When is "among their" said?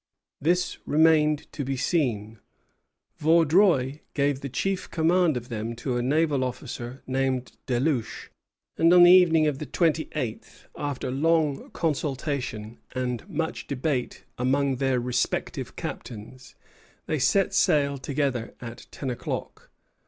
14.39-14.99